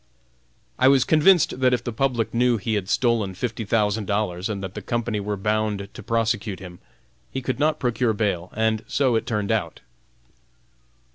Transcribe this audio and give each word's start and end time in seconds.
I 0.79 0.87
was 0.87 1.03
convinced 1.03 1.59
that 1.59 1.75
if 1.75 1.83
the 1.83 1.93
public 1.93 2.33
knew 2.33 2.57
he 2.57 2.73
had 2.73 2.89
stolen 2.89 3.35
fifty 3.35 3.65
thousand 3.65 4.07
dollars 4.07 4.49
and 4.49 4.63
that 4.63 4.73
the 4.73 4.81
company 4.81 5.19
were 5.19 5.37
bound 5.37 5.89
to 5.93 6.01
prosecute 6.01 6.59
him, 6.59 6.79
he 7.31 7.39
could 7.39 7.59
not 7.59 7.77
procure 7.77 8.13
bail, 8.13 8.51
and 8.55 8.83
so 8.87 9.13
it 9.15 9.27
turned 9.27 9.51
out. 9.51 9.81